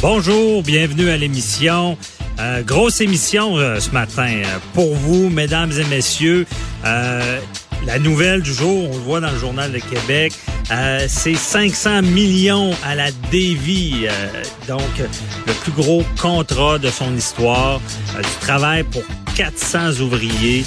[0.00, 1.98] Bonjour, bienvenue à l'émission.
[2.38, 6.46] Euh, grosse émission euh, ce matin euh, pour vous, mesdames et messieurs.
[6.84, 10.32] La nouvelle du jour, on le voit dans le journal de Québec,
[11.08, 14.06] c'est 500 millions à la Davy,
[14.66, 14.82] donc
[15.46, 17.80] le plus gros contrat de son histoire,
[18.16, 19.02] du travail pour
[19.36, 20.64] 400 ouvriers.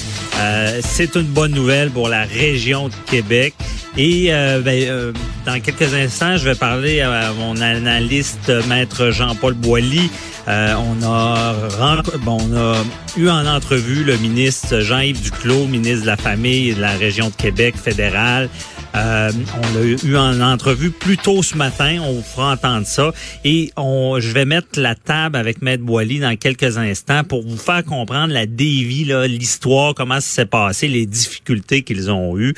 [0.81, 3.53] c'est une bonne nouvelle pour la région de Québec.
[3.97, 5.11] Et euh, ben, euh,
[5.45, 10.09] dans quelques instants, je vais parler à mon analyste, maître Jean-Paul Boilly.
[10.47, 12.75] Euh, on, a bon, on a
[13.17, 17.29] eu en entrevue le ministre Jean-Yves Duclos, ministre de la Famille et de la région
[17.29, 18.49] de Québec fédérale.
[18.95, 21.99] Euh, on l'a eu en entrevue plus tôt ce matin.
[22.01, 23.11] On vous fera entendre ça.
[23.45, 27.57] Et on, je vais mettre la table avec Maître Boily dans quelques instants pour vous
[27.57, 32.53] faire comprendre la dévie, l'histoire, comment ça s'est passé, les difficultés qu'ils ont eues.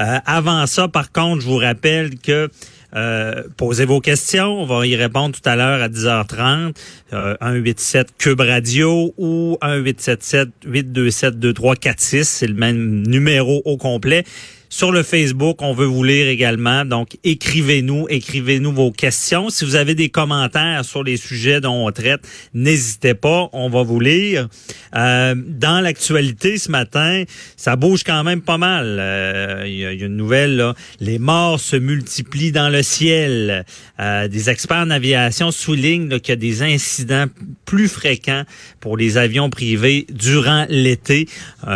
[0.00, 2.50] Euh, avant ça, par contre, je vous rappelle que
[2.94, 4.62] euh, posez vos questions.
[4.62, 6.74] On va y répondre tout à l'heure à 10h30.
[7.12, 12.28] Euh, 187 Cube Radio ou 1877 827 2346.
[12.28, 14.24] C'est le même numéro au complet
[14.68, 15.62] sur le Facebook.
[15.62, 16.84] On veut vous lire également.
[16.84, 19.50] Donc, écrivez-nous, écrivez-nous vos questions.
[19.50, 22.20] Si vous avez des commentaires sur les sujets dont on traite,
[22.54, 24.48] n'hésitez pas, on va vous lire.
[24.94, 27.24] Euh, dans l'actualité ce matin,
[27.56, 28.98] ça bouge quand même pas mal.
[29.00, 30.74] Euh, il y, a une nouvelle, là.
[31.00, 33.64] les morts se multiplient dans le ciel.
[33.98, 37.26] Euh, des experts en aviation soulignent qu'il y a des incidents
[37.64, 38.44] plus fréquents
[38.80, 41.28] pour les avions privés durant l'été.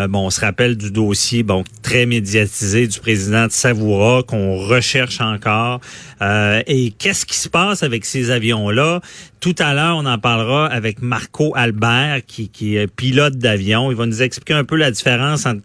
[0.08, 5.20] bon, on se rappelle du dossier bon très médiatisé du président de Savoura qu'on recherche
[5.20, 5.80] encore.
[6.22, 9.00] Euh, et qu'est-ce qui se passe avec ces avions-là?
[9.40, 13.90] Tout à l'heure, on en parlera avec Marco Albert, qui, est pilote d'avion.
[13.90, 15.62] Il va nous expliquer un peu la différence entre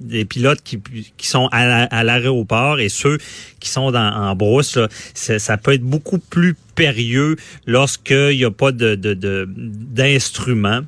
[0.00, 0.80] des pilotes qui,
[1.26, 3.18] sont à l'aéroport et ceux
[3.60, 4.78] qui sont en brousse,
[5.14, 7.36] ça peut être beaucoup plus périlleux
[7.66, 10.82] lorsqu'il n'y a pas de d'instruments.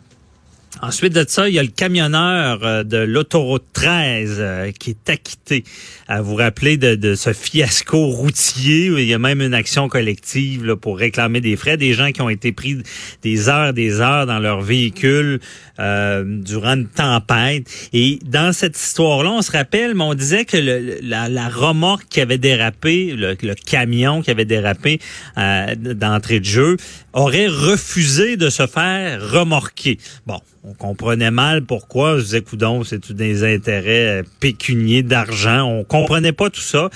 [0.83, 5.11] Ensuite de ça, il y a le camionneur euh, de l'autoroute 13 euh, qui est
[5.11, 5.63] acquitté.
[6.09, 10.77] À vous rappeler de, ce fiasco routier, il y a même une action collective là,
[10.77, 11.77] pour réclamer des frais.
[11.77, 12.79] Des gens qui ont été pris
[13.23, 15.41] des heures, des heures dans leur véhicule
[15.79, 17.67] euh, durant une tempête.
[17.93, 20.57] Et dans cette histoire-là, on se rappelle, mais on disait que
[21.03, 24.99] la, remorque qui avait dérapé, le, camion qui avait dérapé
[25.37, 26.77] d'entrée de jeu,
[27.13, 29.99] aurait refusé de se faire remorquer.
[30.27, 32.19] Bon, on comprenait mal pourquoi.
[32.19, 35.63] Je disais, coudon, c'est tout des intérêts euh, pécuniers d'argent?
[35.63, 36.91] On comprenait pas tout ça.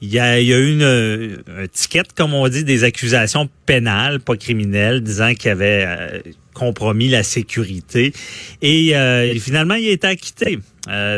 [0.00, 5.02] Il y a, eu une, un ticket, comme on dit, des accusations pénales, pas criminelles,
[5.02, 6.20] disant qu'il avait euh,
[6.54, 8.14] compromis la sécurité.
[8.62, 10.58] Et euh, finalement, il a été acquitté.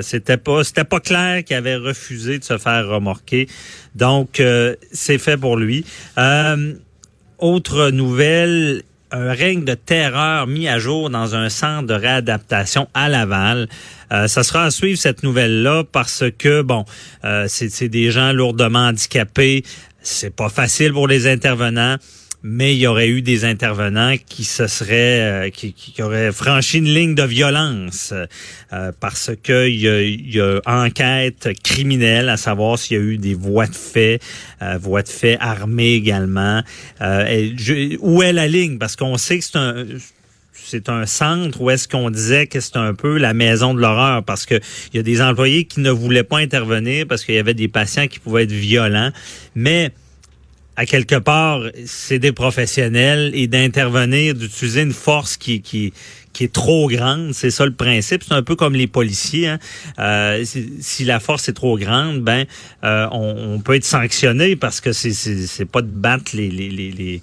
[0.03, 3.47] c'était pas c'était pas clair qu'il avait refusé de se faire remorquer.
[3.95, 4.43] Donc,
[4.91, 5.85] c'est fait pour lui.
[7.39, 13.09] autre nouvelle, un règne de terreur mis à jour dans un centre de réadaptation à
[13.09, 13.69] Laval.
[14.13, 16.85] Euh, ça sera à suivre cette nouvelle-là parce que, bon,
[17.25, 19.63] euh, c'est des gens lourdement handicapés.
[20.03, 21.97] C'est pas facile pour les intervenants
[22.43, 26.79] mais il y aurait eu des intervenants qui se seraient, euh, qui, qui, auraient franchi
[26.79, 28.13] une ligne de violence
[28.73, 33.03] euh, parce que il y, a, y a enquête criminelle à savoir s'il y a
[33.03, 34.21] eu des voies de fait,
[34.61, 36.63] euh, voies de fait armées également.
[37.01, 38.79] Et où est la ligne?
[38.79, 39.85] Parce qu'on sait que c'est un
[40.65, 44.23] c'est un centre où est-ce qu'on disait que c'est un peu la maison de l'horreur
[44.23, 44.55] parce que
[44.93, 47.69] il y a des employés qui ne voulaient pas intervenir parce qu'il y avait des
[47.69, 49.11] patients qui pouvaient être violents,
[49.55, 49.93] mais
[50.77, 55.93] à quelque part, c'est des professionnels et d'intervenir, d'utiliser une force qui, qui,
[56.33, 57.33] qui est trop grande.
[57.35, 58.23] C'est ça le principe.
[58.27, 59.49] C'est un peu comme les policiers.
[59.49, 59.59] Hein.
[59.99, 62.47] Euh, si, la force est trop grande, ben
[62.85, 66.71] euh, on, on, peut être sanctionné parce que c'est c'est pas de battre les, les,
[66.71, 67.23] les, les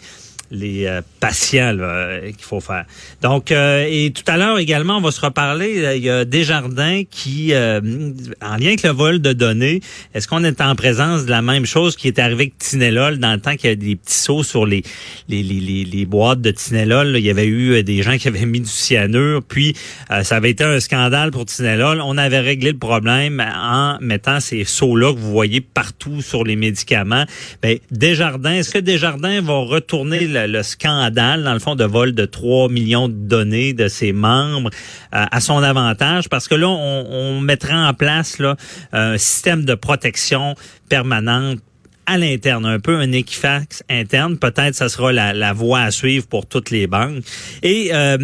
[0.51, 2.85] les euh, patients euh, qu'il faut faire.
[3.21, 5.95] Donc, euh, et tout à l'heure également, on va se reparler.
[5.97, 9.81] Il y a Desjardins qui, en lien avec le vol de données,
[10.13, 13.33] est-ce qu'on est en présence de la même chose qui est arrivé avec Tinelol dans
[13.33, 14.83] le temps qu'il y a des petits sauts sur les
[15.27, 17.15] les, les, les, boîtes de Tinelol?
[17.17, 19.75] il y avait eu des gens qui avaient mis du cyanure, puis
[20.23, 22.01] ça avait été un scandale pour Tinelol.
[22.01, 26.55] On avait réglé le problème en mettant ces sauts-là que vous voyez partout sur les
[26.55, 27.25] médicaments.
[27.61, 32.25] Ben, Desjardins, est-ce que Desjardins va retourner le scandale, dans le fond, de vol de
[32.25, 34.69] 3 millions de données de ses membres
[35.13, 38.55] euh, à son avantage, parce que là, on, on mettra en place là,
[38.91, 40.55] un système de protection
[40.89, 41.59] permanente
[42.05, 44.37] à l'interne, un peu un Equifax interne.
[44.37, 47.23] Peut-être ça sera la, la voie à suivre pour toutes les banques.
[47.61, 48.17] Et euh,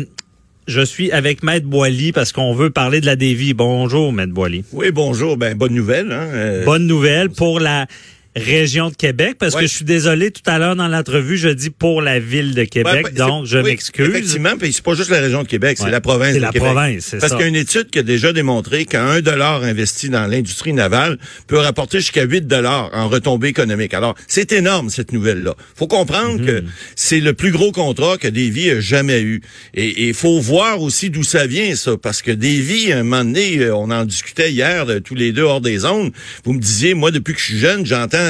[0.67, 3.53] je suis avec Maître Boily parce qu'on veut parler de la dévie.
[3.53, 4.65] Bonjour, Maître Boily.
[4.73, 5.37] Oui, bonjour.
[5.37, 6.11] Ben, bonne nouvelle.
[6.11, 6.29] Hein?
[6.33, 7.85] Euh, Bonne nouvelle pour la
[8.35, 11.69] région de Québec, parce que je suis désolé, tout à l'heure dans l'entrevue, je dis
[11.69, 14.09] pour la ville de Québec, ben, donc je oui, m'excuse.
[14.09, 15.85] Effectivement, puis c'est pas juste la région de Québec, Ouais.
[15.85, 16.67] c'est la province C'est de la Québec.
[16.69, 20.09] province, c'est Parce qu'il y a une étude qui a déjà démontré qu'un dollar investi
[20.09, 21.17] dans l'industrie navale
[21.47, 23.93] peut rapporter jusqu'à 8 dollars en retombée économique.
[23.93, 25.55] Alors, c'est énorme, cette nouvelle-là.
[25.75, 26.45] faut comprendre Mhm.
[26.45, 26.63] que
[26.95, 29.41] c'est le plus gros contrat que Davy a jamais eu.
[29.73, 33.23] Et il faut voir aussi d'où ça vient, ça, parce que Davy, à un moment
[33.23, 36.11] donné, euh, on en discutait hier, de tous les deux hors des zones,
[36.43, 38.24] vous me disiez, moi, depuis que je suis jeune, j'entends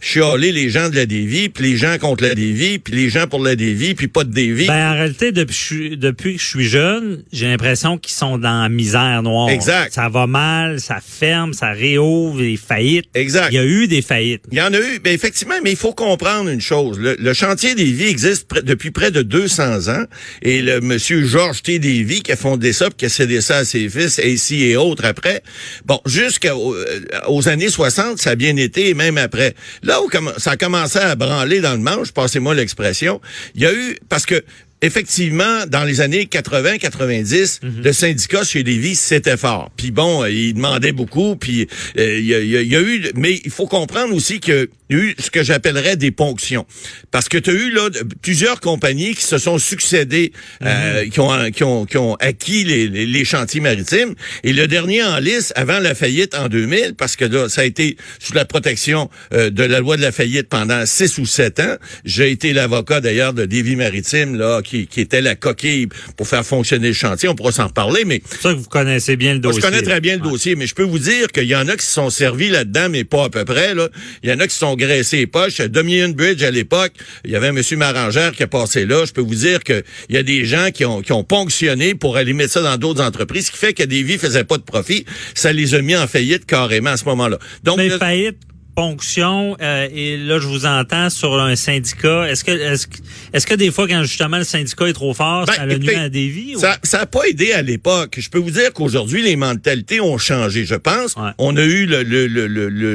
[0.00, 3.26] chialer les gens de la Davy, puis les gens contre la Davy, puis les gens
[3.26, 4.66] pour la Davy, puis pas de Davy.
[4.66, 8.68] Ben, en réalité, depuis, depuis que je suis jeune, j'ai l'impression qu'ils sont dans la
[8.68, 9.50] misère noire.
[9.50, 9.92] Exact.
[9.92, 13.06] Ça va mal, ça ferme, ça réouvre, des faillites.
[13.14, 13.48] Exact.
[13.50, 14.44] Il y a eu des faillites.
[14.50, 16.98] Il y en a eu, ben effectivement, mais il faut comprendre une chose.
[16.98, 20.04] Le, le chantier des vies existe depuis près de 200 ans,
[20.42, 21.78] et le monsieur Georges T.
[21.78, 24.76] Davy qui a fondé ça, puis qui a cédé ça à ses fils, ainsi et
[24.76, 25.42] autres après.
[25.84, 29.37] Bon, jusqu'aux euh, aux années 60, ça a bien été, et même après.
[29.82, 33.20] Là où ça a commencé à branler dans le manche, passez-moi l'expression,
[33.54, 34.42] il y a eu, parce que
[34.82, 39.70] effectivement, dans les années 80-90, le syndicat chez Lévis, c'était fort.
[39.76, 41.66] Puis bon, euh, il demandait beaucoup, puis
[41.98, 43.10] euh, il y, a, il y a- il y a eu...
[43.14, 46.66] Mais il faut comprendre aussi qu'il y a eu ce que j'appellerais des ponctions.
[47.10, 47.88] Parce que tu as eu là
[48.22, 50.32] plusieurs compagnies qui se sont succédées,
[50.64, 54.14] euh, qui, ont, qui, ont, qui ont acquis les, les, les chantiers maritimes.
[54.44, 57.64] Et le dernier en liste, avant la faillite en 2000, parce que là, ça a
[57.64, 61.60] été sous la protection euh, de la loi de la faillite pendant six ou sept
[61.60, 61.76] ans.
[62.04, 66.44] J'ai été l'avocat d'ailleurs de Davy Maritime, là, qui, qui était la coquille pour faire
[66.44, 67.28] fonctionner le chantier.
[67.28, 69.62] On pourra s'en reparler, mais C'est ça que vous connaissez bien le moi, dossier.
[69.62, 71.76] je connais très bien le dossier, mais je peux vous dire qu'il y en a
[71.76, 73.74] qui se sont servis là-dedans, mais pas à peu près.
[73.74, 73.88] Là.
[74.22, 75.60] Il y en a qui se sont graissés les poches.
[75.60, 76.92] À Dominion Bridge, à l'époque,
[77.24, 79.04] il y avait un monsieur Marangère qui a passé là.
[79.06, 82.16] Je peux vous dire qu'il y a des gens qui ont, qui ont ponctionné pour
[82.16, 84.62] aller mettre ça dans d'autres entreprises, ce qui fait que des vies faisaient pas de
[84.62, 85.04] profit.
[85.34, 87.38] Ça les a mis en faillite carrément à ce moment-là.
[87.64, 88.38] Donc, Mais faillite,
[88.82, 92.28] ponction, euh, et là, je vous entends sur un syndicat.
[92.30, 92.98] Est-ce que, est-ce, que-
[93.32, 95.96] est-ce que des fois, quand justement le syndicat est trop fort, Ben, ça le nuit
[95.96, 96.54] à des vies?
[96.54, 98.14] ou- Ça n'a pas aidé à l'époque.
[98.18, 101.16] Je peux vous dire qu'aujourd'hui, les mentalités ont changé, je pense.
[101.16, 101.30] Ouais.
[101.38, 102.94] On a eu le- le- le- le- le-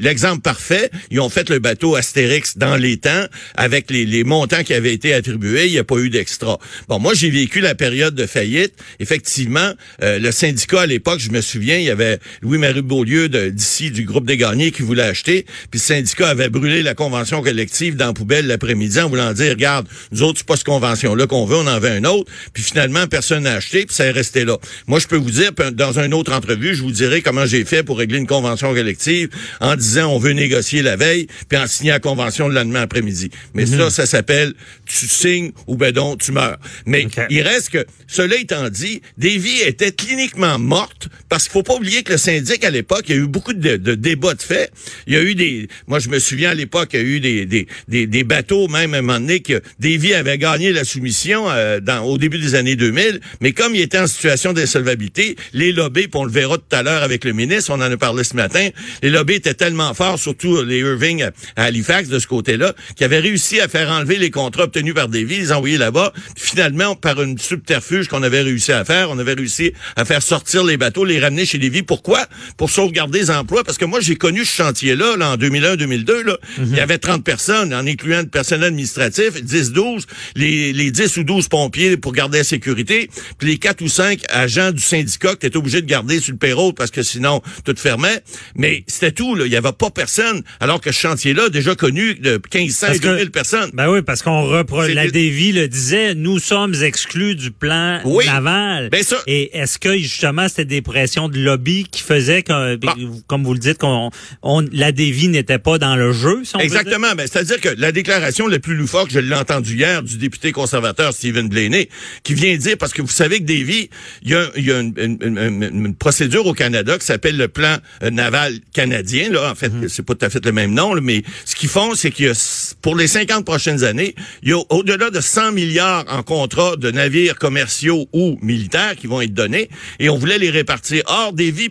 [0.00, 0.88] l'exemple parfait.
[1.10, 3.24] Ils ont fait le bateau Astérix dans les temps
[3.56, 5.66] avec les, les montants qui avaient été attribués.
[5.66, 6.60] Il n'y a pas eu d'extra.
[6.88, 8.74] Bon, moi, j'ai vécu la période de faillite.
[9.00, 13.48] Effectivement, euh, le syndicat à l'époque, je me souviens, il y avait Louis-Marie Beaulieu de-
[13.48, 15.23] d'ici, du groupe des gagnés, qui voulait acheter.
[15.24, 19.50] Puis le syndicat avait brûlé la convention collective dans la poubelle l'après-midi en voulant dire,
[19.50, 22.30] regarde, nous autres, c'est pas cette convention-là qu'on veut, on en veut un autre.
[22.52, 24.58] Puis finalement, personne n'a acheté, puis ça est resté là.
[24.86, 27.82] Moi, je peux vous dire, dans une autre entrevue, je vous dirai comment j'ai fait
[27.82, 29.30] pour régler une convention collective
[29.60, 33.30] en disant, on veut négocier la veille, puis en signant la convention le lendemain après-midi.
[33.54, 34.54] Mais ça, ça s'appelle,
[34.86, 36.58] tu signes ou ben donc, tu meurs.
[36.86, 41.74] Mais il reste que, cela étant dit, Davy était cliniquement morte parce qu'il faut pas
[41.74, 44.42] oublier que le syndic à l'époque, il y a eu beaucoup de, de débats de
[44.42, 44.70] fait.
[45.06, 47.20] Il y a eu des, moi je me souviens à l'époque, il y a eu
[47.20, 50.84] des, des, des, des bateaux même à un moment donné que Davy avait gagné la
[50.84, 55.36] soumission euh, dans, au début des années 2000, mais comme il était en situation d'insolvabilité,
[55.52, 57.96] les lobbies, puis on le verra tout à l'heure avec le ministre, on en a
[57.96, 58.68] parlé ce matin,
[59.02, 63.04] les lobbies étaient tellement forts, surtout les Irving à, à Halifax de ce côté-là, qu'ils
[63.04, 66.12] avaient réussi à faire enlever les contrats obtenus par Davy, les envoyer là-bas.
[66.36, 70.64] Finalement, par une subterfuge qu'on avait réussi à faire, on avait réussi à faire sortir
[70.64, 71.82] les bateaux, les ramener chez Davy.
[71.82, 72.26] Pourquoi?
[72.56, 73.64] Pour sauvegarder les emplois.
[73.64, 74.56] Parce que moi, j'ai connu ce
[74.96, 76.36] là, en 2001-2002, là.
[76.58, 80.04] Il y avait 30 personnes, en incluant le personnel administratif, 10-12,
[80.36, 83.08] les, les 10 ou 12 pompiers pour garder la sécurité,
[83.38, 86.32] puis les 4 ou 5 agents du syndicat que tu étais obligé de garder sur
[86.32, 88.22] le payroll parce que sinon, tout fermait.
[88.56, 89.46] Mais c'était tout, là.
[89.46, 90.42] Il y avait pas personne.
[90.60, 93.70] Alors que ce chantier-là, déjà connu de 1500 Parce et que- 2000 personnes.
[93.74, 94.84] Ben oui, parce qu'on repro...
[94.84, 98.26] C'est la Dévie le disait, nous sommes exclus du plan Oui.
[98.26, 98.88] naval.
[98.90, 102.94] Ben ça- Et est-ce que justement c'était des pressions de lobby qui faisaient que, Ah.
[103.26, 104.10] comme vous le dites, qu'on
[104.42, 106.66] on, la Dévie n'était pas dans le jeu, si on dire?
[106.66, 107.14] Exactement.
[107.16, 111.12] Ben, c'est-à-dire que la déclaration la plus loufoque, je l'ai entendue hier, du député conservateur
[111.14, 111.88] Stephen Blaney,
[112.22, 113.88] qui vient dire, parce que vous savez que Davy,
[114.22, 117.48] il y a, il y a une, une- une- procédure au Canada qui s'appelle le
[117.48, 119.30] plan euh, naval canadien.
[119.30, 121.70] Là, en fait, c'est pas tout à fait le même nom, là, mais ce qu'ils
[121.70, 125.20] font, c'est qu'il y a, pour les 50 prochaines années, il y a au-delà de
[125.20, 130.18] 100 milliards en contrats de navires commerciaux ou militaires qui vont être donnés, et on
[130.18, 131.02] voulait les répartir.
[131.06, 131.70] Or, Davy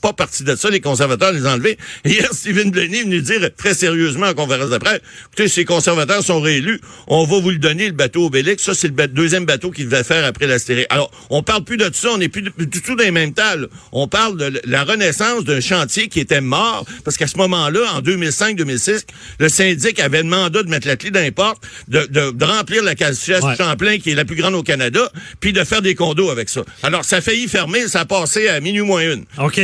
[0.00, 0.70] pas partie de ça.
[0.70, 1.78] Les conservateurs les ont enlevés.
[2.04, 6.22] Hier, Stephen Blaney est venu dire très sérieusement en conférence de presse, écoutez, ces conservateurs
[6.22, 8.62] sont réélus, on va vous le donner, le bateau Obélix.
[8.62, 10.86] Ça, c'est le deuxième bateau qu'il devait faire après la stérie.
[10.90, 13.68] Alors, on parle plus de ça, on n'est plus du tout dans les mêmes tables.
[13.92, 18.00] On parle de la renaissance d'un chantier qui était mort, parce qu'à ce moment-là, en
[18.00, 19.04] 2005-2006,
[19.38, 22.82] le syndic avait le mandat de mettre la clé dans les portes, de, de, remplir
[22.82, 23.56] la case ouais.
[23.56, 25.10] Champlain, qui est la plus grande au Canada,
[25.40, 26.62] puis de faire des condos avec ça.
[26.82, 29.24] Alors, ça a failli fermer, ça a passé à minuit moins une.
[29.38, 29.60] OK.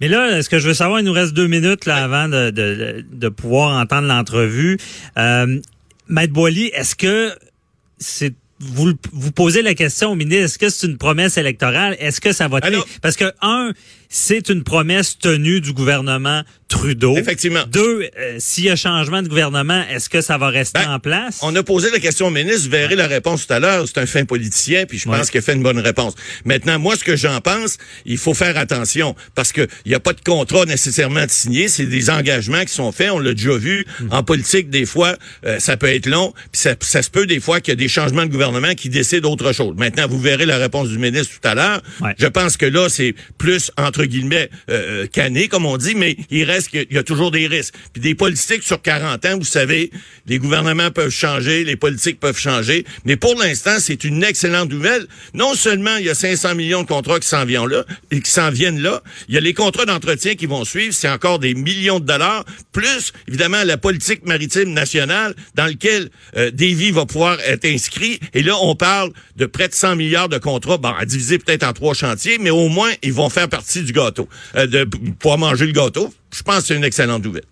[0.00, 2.50] Mais là, ce que je veux savoir, il nous reste deux minutes là, avant de,
[2.50, 4.78] de, de pouvoir entendre l'entrevue.
[5.18, 5.60] Euh,
[6.08, 7.32] Maître Boily, est-ce que
[7.98, 11.94] c'est vous, vous posez la question au ministre, est-ce que c'est une promesse électorale?
[11.98, 12.86] Est-ce que ça va être...
[13.02, 13.72] Parce que, un,
[14.08, 17.16] c'est une promesse tenue du gouvernement Trudeau.
[17.16, 17.62] Effectivement.
[17.70, 20.98] Deux, euh, s'il y a changement de gouvernement, est-ce que ça va rester ben, en
[20.98, 21.38] place?
[21.42, 23.86] On a posé la question au ministre, vous verrez la réponse tout à l'heure.
[23.86, 26.14] C'est un fin politicien, puis je pense qu'il a fait une bonne réponse.
[26.44, 30.00] Maintenant, moi, ce que j'en pense, il faut faire attention, parce que il n'y a
[30.00, 33.86] pas de contrat nécessairement signé, c'est des engagements qui sont faits, on l'a déjà vu.
[34.00, 34.08] Hmm.
[34.10, 37.38] En politique, des fois, euh, ça peut être long, puis ça, ça, se peut des
[37.38, 39.74] fois qu'il y a des changements de gouvernement qui décident autre chose.
[39.76, 41.80] Maintenant, vous verrez la réponse du ministre tout à l'heure.
[42.18, 46.42] Je pense que là, c'est plus, entre guillemets, euh, cané, comme on dit, mais il
[46.42, 47.74] reste qu'il y a toujours des risques.
[47.92, 49.90] Puis des politiques sur 40 ans, vous savez,
[50.26, 55.06] les gouvernements peuvent changer, les politiques peuvent changer, mais pour l'instant, c'est une excellente nouvelle.
[55.34, 58.30] Non seulement il y a 500 millions de contrats qui s'en viennent là, et qui
[58.30, 61.54] s'en viennent là, il y a les contrats d'entretien qui vont suivre, c'est encore des
[61.54, 67.38] millions de dollars, plus évidemment la politique maritime nationale dans lequel euh, Davy va pouvoir
[67.40, 68.20] être inscrit.
[68.34, 71.64] Et là, on parle de près de 100 milliards de contrats, bon, à diviser peut-être
[71.64, 74.84] en trois chantiers, mais au moins ils vont faire partie du gâteau, euh, de
[75.18, 76.12] pouvoir manger le gâteau.
[76.32, 77.44] Je pense que c'est une excellente nouvelle.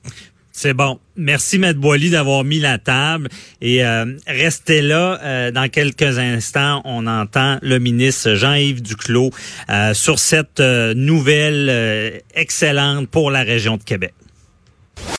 [0.56, 1.00] C'est bon.
[1.16, 3.28] Merci, Maître Boily, d'avoir mis la table.
[3.60, 5.18] Et euh, restez là.
[5.20, 9.30] Euh, dans quelques instants, on entend le ministre Jean-Yves Duclos
[9.68, 14.14] euh, sur cette nouvelle excellente pour la région de Québec.